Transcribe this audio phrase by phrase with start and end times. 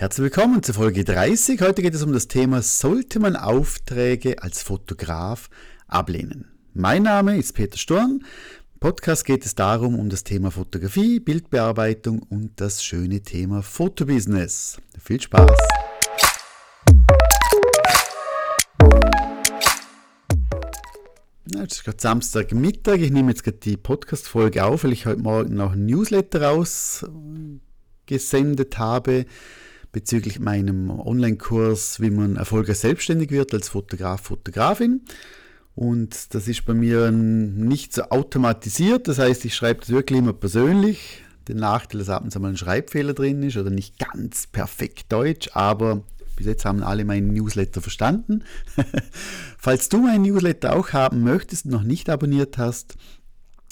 [0.00, 1.60] Herzlich willkommen zur Folge 30.
[1.60, 5.50] Heute geht es um das Thema, sollte man Aufträge als Fotograf
[5.88, 6.52] ablehnen?
[6.72, 8.22] Mein Name ist Peter Sturm.
[8.74, 14.80] Im Podcast geht es darum, um das Thema Fotografie, Bildbearbeitung und das schöne Thema Fotobusiness.
[15.02, 15.58] Viel Spaß!
[21.56, 23.00] Es ist gerade Samstagmittag.
[23.00, 28.78] Ich nehme jetzt gerade die Podcast-Folge auf, weil ich heute Morgen noch ein Newsletter rausgesendet
[28.78, 29.26] habe
[29.92, 35.02] bezüglich meinem Online-Kurs, wie man erfolgreich selbstständig wird als Fotograf, Fotografin.
[35.74, 39.06] Und das ist bei mir nicht so automatisiert.
[39.06, 41.22] Das heißt, ich schreibe das wirklich immer persönlich.
[41.46, 45.12] Den Nachteil, dass ab und zu mal ein Schreibfehler drin ist oder nicht ganz perfekt
[45.12, 46.02] Deutsch, aber
[46.36, 48.44] bis jetzt haben alle meinen Newsletter verstanden.
[49.58, 52.96] Falls du meinen Newsletter auch haben möchtest und noch nicht abonniert hast,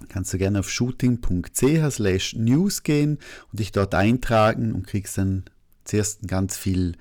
[0.09, 3.19] kannst du gerne auf shooting.ch slash news gehen
[3.51, 5.45] und dich dort eintragen und kriegst dann
[5.87, 6.97] zuerst ganz viel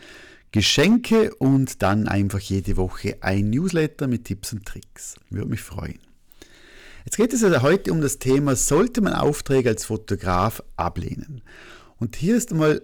[0.52, 5.16] Geschenke und dann einfach jede Woche ein Newsletter mit Tipps und Tricks.
[5.30, 6.00] Würde mich freuen.
[7.04, 11.42] Jetzt geht es also heute um das Thema, sollte man Aufträge als Fotograf ablehnen?
[11.98, 12.82] Und hier ist einmal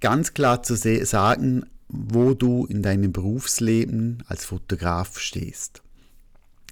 [0.00, 5.82] ganz klar zu sagen, wo du in deinem Berufsleben als Fotograf stehst.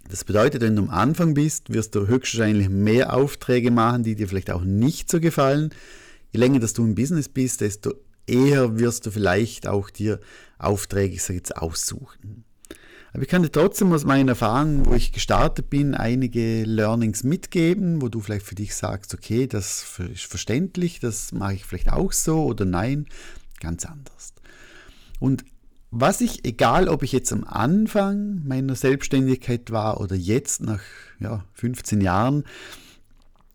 [0.08, 4.26] Das bedeutet, wenn du am Anfang bist, wirst du höchstwahrscheinlich mehr Aufträge machen, die dir
[4.26, 5.70] vielleicht auch nicht so gefallen.
[6.32, 7.94] Je länger dass du im Business bist, desto
[8.26, 10.20] eher wirst du vielleicht auch dir
[10.58, 12.44] Aufträge ich sage jetzt, aussuchen.
[13.12, 18.02] Aber ich kann dir trotzdem aus meinen Erfahrungen, wo ich gestartet bin, einige Learnings mitgeben,
[18.02, 22.12] wo du vielleicht für dich sagst, okay, das ist verständlich, das mache ich vielleicht auch
[22.12, 23.06] so oder nein,
[23.58, 24.34] ganz anders.
[25.18, 25.44] Und
[25.90, 30.80] was ich, egal ob ich jetzt am Anfang meiner Selbstständigkeit war oder jetzt nach
[31.18, 32.44] ja, 15 Jahren,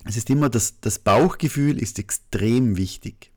[0.03, 3.31] es ist immer das, das Bauchgefühl ist extrem wichtig.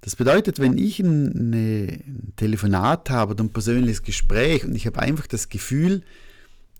[0.00, 4.98] Das bedeutet, wenn ich ein, ein Telefonat habe oder ein persönliches Gespräch und ich habe
[5.00, 6.02] einfach das Gefühl,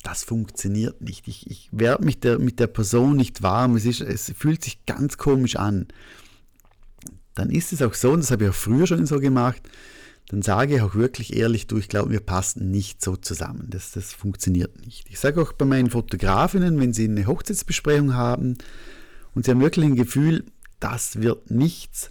[0.02, 1.28] das funktioniert nicht.
[1.28, 3.76] Ich, ich werde mich der, mit der Person nicht warm.
[3.76, 5.88] Es, ist, es fühlt sich ganz komisch an.
[7.34, 9.62] Dann ist es auch so, und das habe ich auch früher schon so gemacht,
[10.28, 13.66] dann sage ich auch wirklich ehrlich, du, ich glaube, wir passen nicht so zusammen.
[13.68, 15.06] Das, das funktioniert nicht.
[15.10, 18.56] Ich sage auch bei meinen Fotografinnen, wenn sie eine Hochzeitsbesprechung haben
[19.34, 20.44] und sie haben wirklich ein Gefühl,
[20.78, 22.10] das wird nichts,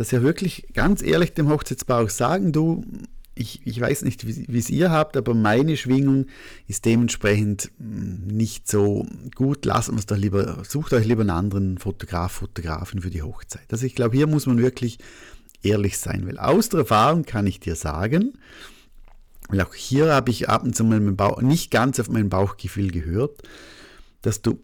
[0.00, 2.86] dass sie wirklich ganz ehrlich dem Hochzeitspaar auch sagen, du,
[3.34, 6.24] ich, ich weiß nicht, wie es ihr habt, aber meine Schwingung
[6.66, 9.66] ist dementsprechend hm, nicht so gut.
[9.66, 13.66] Lasst uns doch lieber, sucht euch lieber einen anderen Fotograf, Fotografin für die Hochzeit.
[13.70, 15.00] Also ich glaube, hier muss man wirklich
[15.62, 18.38] ehrlich sein, weil aus der Erfahrung kann ich dir sagen,
[19.50, 22.90] weil auch hier habe ich ab und zu mal Bauch, nicht ganz auf mein Bauchgefühl
[22.90, 23.42] gehört,
[24.22, 24.62] dass du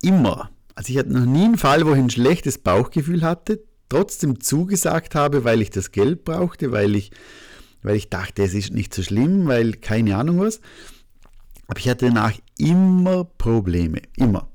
[0.00, 4.40] immer, also ich hatte noch nie einen Fall, wo ich ein schlechtes Bauchgefühl hatte, trotzdem
[4.40, 7.10] zugesagt habe, weil ich das Geld brauchte, weil ich,
[7.82, 10.60] weil ich dachte, es ist nicht so schlimm, weil keine Ahnung was.
[11.68, 14.48] Aber ich hatte danach immer Probleme, immer.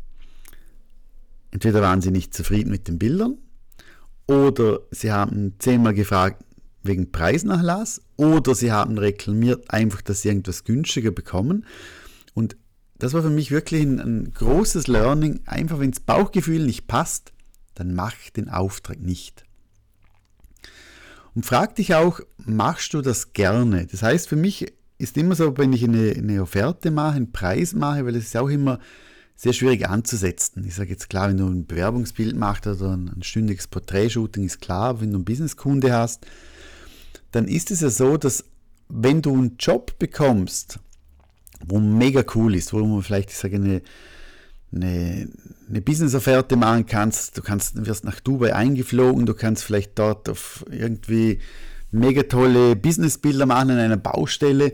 [1.52, 3.38] Entweder waren sie nicht zufrieden mit den Bildern
[4.28, 6.44] oder sie haben zehnmal gefragt
[6.84, 11.66] wegen Preisnachlass oder sie haben reklamiert einfach, dass sie irgendwas günstiger bekommen.
[12.34, 12.56] Und
[12.98, 15.42] das war für mich wirklich ein, ein großes Learning.
[15.46, 17.34] Einfach, wenn das Bauchgefühl nicht passt,
[17.76, 19.46] dann mach den Auftrag nicht.
[21.34, 23.88] Und frag dich auch, machst du das gerne?
[23.88, 27.74] Das heißt, für mich ist immer so, wenn ich eine, eine Offerte mache, einen Preis
[27.74, 28.80] mache, weil es ist auch immer
[29.36, 30.64] sehr schwierig anzusetzen.
[30.66, 35.02] Ich sage jetzt klar, wenn du ein Bewerbungsbild machst oder ein stündiges Porträtshooting, ist klar,
[35.02, 36.28] wenn du einen Businesskunde hast,
[37.32, 38.44] dann ist es ja so, dass
[38.90, 40.80] wenn du einen Job bekommst,
[41.66, 43.82] wo mega cool ist, wo man vielleicht, ich sage, eine,
[44.74, 45.30] eine,
[45.70, 47.38] eine Business-Offerte machen kannst.
[47.38, 51.40] Du kannst, wirst nach Dubai eingeflogen, du kannst vielleicht dort auf irgendwie
[51.92, 54.74] mega tolle Businessbilder machen an einer Baustelle.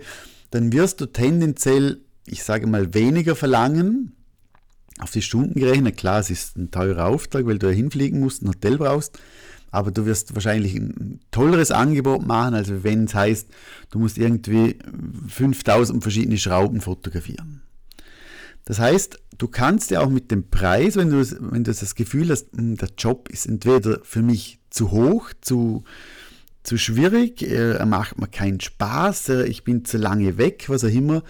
[0.51, 4.13] Dann wirst du tendenziell, ich sage mal, weniger verlangen.
[4.99, 8.41] Auf die Stunden gerechnet, klar, es ist ein teurer Auftrag, weil du ja hinfliegen musst,
[8.41, 9.19] ein Hotel brauchst,
[9.69, 13.47] aber du wirst wahrscheinlich ein tolleres Angebot machen, als wenn es heißt,
[13.91, 14.79] du musst irgendwie
[15.27, 17.61] 5000 verschiedene Schrauben fotografieren.
[18.67, 22.29] Das heißt, du kannst ja auch mit dem Preis, wenn du, wenn du das Gefühl
[22.29, 25.85] hast, hm, der Job ist entweder für mich zu hoch, zu,
[26.63, 31.23] zu schwierig, er macht mir keinen Spaß, ich bin zu lange weg, was auch immer,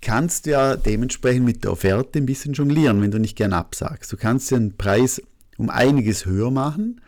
[0.00, 4.12] kannst du ja dementsprechend mit der Offerte ein bisschen jonglieren, wenn du nicht gern absagst.
[4.12, 5.22] Du kannst den Preis
[5.58, 7.00] um einiges höher machen.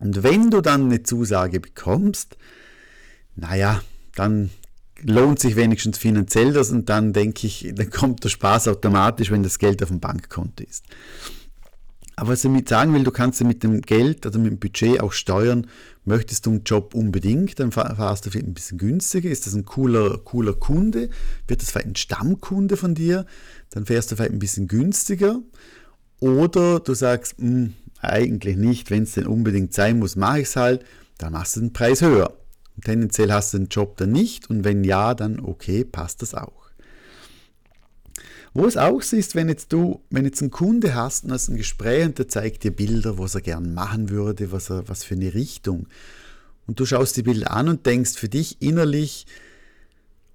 [0.00, 2.36] Und wenn du dann eine Zusage bekommst,
[3.36, 3.80] naja,
[4.14, 4.50] dann
[5.02, 9.42] lohnt sich wenigstens finanziell das und dann denke ich, dann kommt der Spaß automatisch, wenn
[9.42, 10.84] das Geld auf dem Bankkonto ist.
[12.18, 15.00] Aber was ich damit sagen will, du kannst mit dem Geld oder mit dem Budget
[15.00, 15.66] auch steuern.
[16.06, 19.28] Möchtest du einen Job unbedingt, dann fahrst du vielleicht ein bisschen günstiger.
[19.28, 21.10] Ist das ein cooler, cooler Kunde?
[21.46, 23.26] Wird das vielleicht ein Stammkunde von dir?
[23.68, 25.40] Dann fährst du vielleicht ein bisschen günstiger.
[26.18, 30.48] Oder du sagst, mh, hm, eigentlich nicht, wenn es denn unbedingt sein muss, mache ich
[30.48, 30.84] es halt,
[31.18, 32.32] dann machst du den Preis höher.
[32.84, 36.66] Tendenziell hast du den Job dann nicht und wenn ja, dann okay, passt das auch.
[38.54, 41.58] Wo es auch ist, wenn jetzt du, wenn jetzt ein Kunde hast und hast ein
[41.58, 45.14] Gespräch und der zeigt dir Bilder, was er gern machen würde, was er, was für
[45.14, 45.88] eine Richtung.
[46.66, 49.26] Und du schaust die Bilder an und denkst für dich innerlich,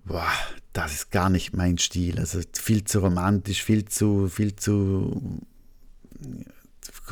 [0.05, 0.31] boah,
[0.73, 2.19] das ist gar nicht mein Stil.
[2.19, 5.41] Also viel zu romantisch, viel zu, viel zu,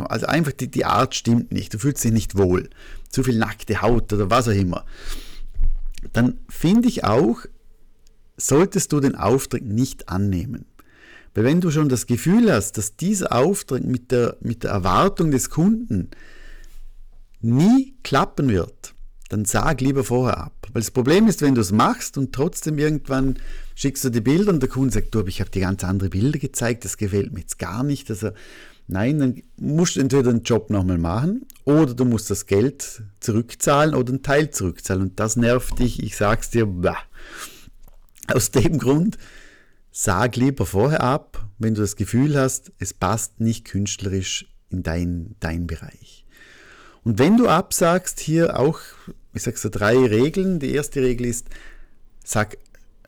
[0.07, 1.74] also einfach die, die Art stimmt nicht.
[1.74, 2.69] Du fühlst dich nicht wohl.
[3.10, 4.86] Zu viel nackte Haut oder was auch immer.
[6.13, 7.39] Dann finde ich auch,
[8.38, 10.66] solltest du den Auftrag nicht annehmen.
[11.33, 15.31] Weil wenn du schon das Gefühl hast, dass dieser Auftrag mit der, mit der Erwartung
[15.31, 16.10] des Kunden
[17.42, 18.94] nie klappen wird,
[19.30, 20.68] dann sag lieber vorher ab.
[20.74, 23.38] Weil das Problem ist, wenn du es machst und trotzdem irgendwann
[23.75, 26.39] schickst du die Bilder und der Kunde sagt, du, ich habe dir ganz andere Bilder
[26.39, 28.10] gezeigt, das gefällt mir jetzt gar nicht.
[28.10, 28.31] Also
[28.89, 33.95] nein, dann musst du entweder den Job nochmal machen oder du musst das Geld zurückzahlen
[33.95, 35.03] oder einen Teil zurückzahlen.
[35.03, 36.97] Und das nervt dich, ich sag's dir, bah.
[38.27, 39.18] aus dem Grund
[40.01, 45.35] Sag lieber vorher ab, wenn du das Gefühl hast, es passt nicht künstlerisch in dein,
[45.39, 46.25] dein Bereich.
[47.03, 48.80] Und wenn du absagst, hier auch,
[49.33, 50.59] ich sage so drei Regeln.
[50.59, 51.47] Die erste Regel ist,
[52.24, 52.57] sag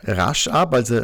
[0.03, 1.01] rasch ab, also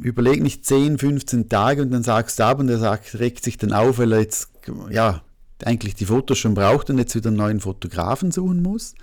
[0.00, 3.58] überleg nicht 10, 15 Tage und dann sagst du ab und er sagt, regt sich
[3.58, 4.48] dann auf, weil er jetzt,
[4.90, 5.22] ja,
[5.64, 8.94] eigentlich die Fotos schon braucht und jetzt wieder einen neuen Fotografen suchen muss.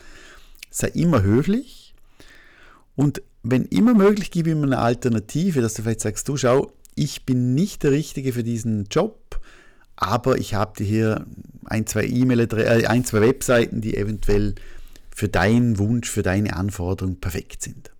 [0.72, 1.94] Sei immer höflich
[2.96, 7.26] und wenn immer möglich, gib ihm eine Alternative, dass du vielleicht sagst, du schau, ich
[7.26, 9.40] bin nicht der Richtige für diesen Job,
[9.96, 11.26] aber ich habe dir hier
[11.66, 14.56] ein, zwei E-Mail, äh, ein, zwei Webseiten, die eventuell
[15.16, 17.92] für deinen Wunsch, für deine Anforderung perfekt sind.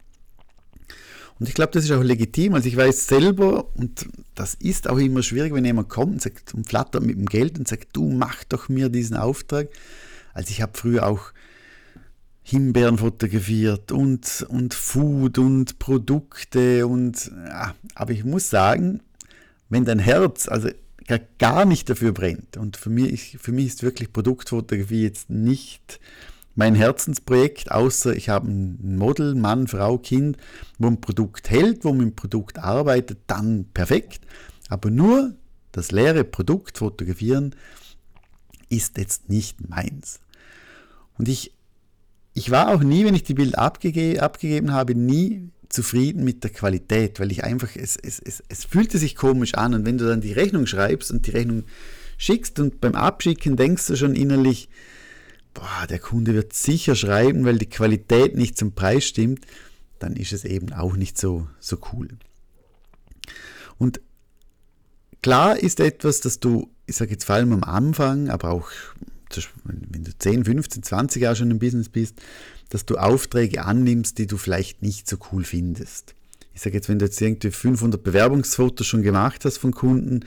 [1.40, 2.56] Und ich glaube, das ist auch legitim.
[2.56, 6.54] Also ich weiß selber, und das ist auch immer schwierig, wenn jemand kommt und, sagt,
[6.54, 9.70] und flattert mit dem Geld und sagt, du mach doch mir diesen Auftrag.
[10.34, 11.32] Also ich habe früher auch
[12.44, 19.02] Himbeeren fotografiert und, und Food und Produkte und ja, aber ich muss sagen,
[19.68, 20.70] wenn dein Herz also
[21.40, 26.00] gar nicht dafür brennt und für mich, für mich ist wirklich Produktfotografie jetzt nicht
[26.58, 30.38] mein Herzensprojekt, außer ich habe ein Model, Mann, Frau, Kind,
[30.80, 34.22] wo ein Produkt hält, wo mit dem Produkt arbeitet, dann perfekt.
[34.68, 35.36] Aber nur
[35.72, 37.56] das leere Produkt fotografieren
[38.70, 40.20] ist jetzt nicht meins.
[41.18, 41.54] Und ich
[42.34, 46.52] ich war auch nie, wenn ich die Bilder abgege abgegeben habe, nie zufrieden mit der
[46.52, 50.06] Qualität, weil ich einfach, es, es, es, es fühlte sich komisch an und wenn du
[50.06, 51.64] dann die Rechnung schreibst und die Rechnung
[52.18, 54.70] schickst und beim Abschicken denkst du schon innerlich,
[55.58, 59.46] boah, der Kunde wird sicher schreiben, weil die Qualität nicht zum Preis stimmt,
[59.98, 62.10] dann ist es eben auch nicht so, so cool.
[63.80, 64.00] Und
[65.24, 68.70] klar ist etwas, dass du, ich sage jetzt vor allem am Anfang, aber auch
[69.64, 72.16] wenn du 10, 15, 20 Jahre schon im Business bist,
[72.70, 76.14] dass du Aufträge annimmst, die du vielleicht nicht so cool findest.
[76.54, 80.24] Ich sage jetzt, wenn du jetzt irgendwie 500 Bewerbungsfotos schon gemacht hast von Kunden,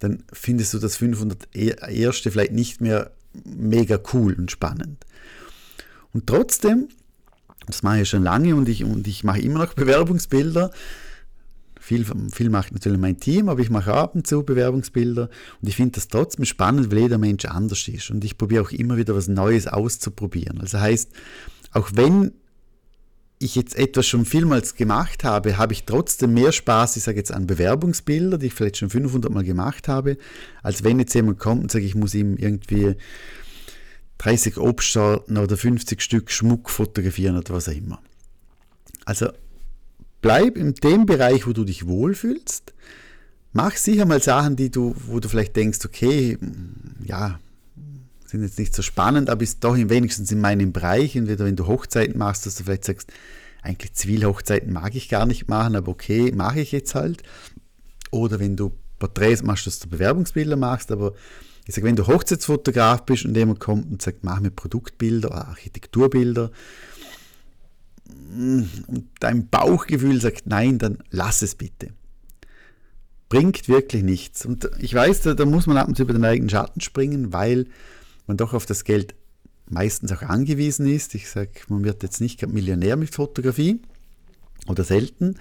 [0.00, 5.04] dann findest du das 500 e-, erste vielleicht nicht mehr mega cool und spannend.
[6.12, 6.88] Und trotzdem,
[7.66, 10.70] das mache ich schon lange und ich, und ich mache immer noch Bewerbungsbilder,
[11.78, 15.30] viel, viel macht natürlich mein Team, aber ich mache ab und zu Bewerbungsbilder
[15.62, 18.72] und ich finde das trotzdem spannend, weil jeder Mensch anders ist und ich probiere auch
[18.72, 20.60] immer wieder was Neues auszuprobieren.
[20.60, 21.12] Also heißt,
[21.72, 22.32] auch wenn
[23.38, 27.32] ich jetzt etwas schon vielmals gemacht habe, habe ich trotzdem mehr Spaß, ich sage jetzt
[27.32, 30.16] an Bewerbungsbilder, die ich vielleicht schon 500 Mal gemacht habe,
[30.62, 32.94] als wenn jetzt jemand kommt und sagt, ich muss ihm irgendwie
[34.18, 38.00] 30 Obstsorten oder 50 Stück Schmuck fotografieren oder was auch immer.
[39.04, 39.28] Also
[40.22, 42.72] bleib in dem Bereich, wo du dich wohlfühlst.
[43.52, 46.38] Mach sicher mal Sachen, die du, wo du vielleicht denkst, okay,
[47.04, 47.38] ja,
[48.36, 51.16] sind jetzt nicht so spannend, aber ist doch wenigstens in meinem Bereich.
[51.16, 53.12] Entweder wenn du Hochzeiten machst, dass du vielleicht sagst,
[53.62, 57.22] eigentlich Zivilhochzeiten mag ich gar nicht machen, aber okay, mache ich jetzt halt.
[58.10, 61.12] Oder wenn du Porträts machst, dass du Bewerbungsbilder machst, aber
[61.66, 65.48] ich sage, wenn du Hochzeitsfotograf bist und jemand kommt und sagt, mach mir Produktbilder oder
[65.48, 66.50] Architekturbilder,
[68.36, 71.88] und dein Bauchgefühl sagt nein, dann lass es bitte.
[73.28, 74.46] Bringt wirklich nichts.
[74.46, 77.32] Und ich weiß, da, da muss man ab und zu über den eigenen Schatten springen,
[77.32, 77.66] weil
[78.26, 79.14] man doch auf das Geld
[79.68, 81.14] meistens auch angewiesen ist.
[81.14, 83.80] Ich sage, man wird jetzt nicht Millionär mit Fotografie
[84.68, 85.36] oder selten.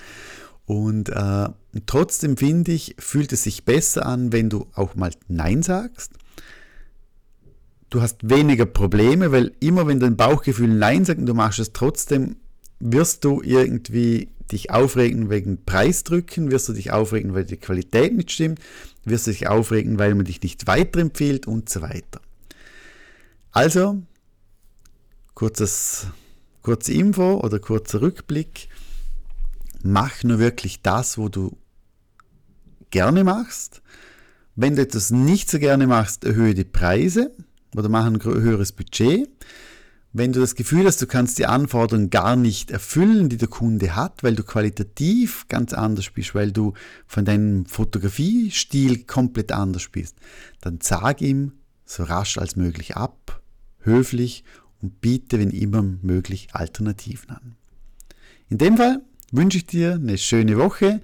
[0.65, 1.49] Und äh,
[1.85, 6.13] trotzdem finde ich, fühlt es sich besser an, wenn du auch mal Nein sagst.
[7.91, 11.71] du hast weniger Probleme, weil immer wenn dein Bauchgefühl Nein sagt und du machst es
[11.71, 12.37] trotzdem,
[12.79, 18.31] wirst du irgendwie dich aufregen wegen Preisdrücken, wirst du dich aufregen, weil die Qualität nicht
[18.31, 18.59] stimmt,
[19.03, 22.21] wirst du dich aufregen, weil man dich nicht weiterempfiehlt und so weiter.
[23.55, 24.03] Also,
[25.33, 26.07] kurzes,
[26.61, 28.67] kurze Info oder kurzer Rückblick.
[29.81, 31.55] Mach nur wirklich das, wo du
[32.89, 33.81] gerne machst.
[34.57, 37.31] Wenn du etwas nicht so gerne machst, erhöhe die Preise
[37.77, 39.29] oder mach ein höheres Budget.
[40.11, 43.95] Wenn du das Gefühl hast, du kannst die Anforderungen gar nicht erfüllen, die der Kunde
[43.95, 46.73] hat, weil du qualitativ ganz anders bist, weil du
[47.07, 50.17] von deinem Fotografiestil komplett anders bist,
[50.59, 51.53] dann sag ihm
[51.85, 53.41] so rasch als möglich ab,
[53.85, 54.43] höflich
[54.81, 57.55] und biete, wenn immer möglich, Alternativen an.
[58.49, 59.01] In dem Fall
[59.31, 61.01] wünsche ich dir eine schöne Woche.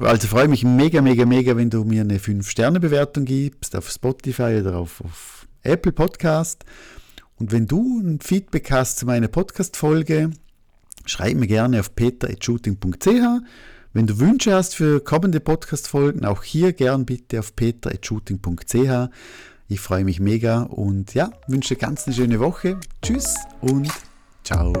[0.00, 4.76] Also freue mich mega, mega, mega, wenn du mir eine 5-Sterne-Bewertung gibst auf Spotify oder
[4.76, 6.64] auf, auf Apple Podcast.
[7.38, 10.30] Und wenn du ein Feedback hast zu meiner Podcast-Folge,
[11.04, 13.08] schreib mir gerne auf peter.shooting.ch.
[13.92, 19.10] Wenn du Wünsche hast für kommende Podcast-Folgen, auch hier gern bitte auf peter.shooting.ch.
[19.68, 22.78] Ich freue mich mega und ja, wünsche ganz eine schöne Woche.
[23.02, 23.90] Tschüss und
[24.44, 24.72] ciao.